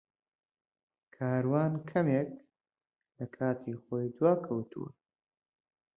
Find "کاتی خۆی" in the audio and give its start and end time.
3.35-4.07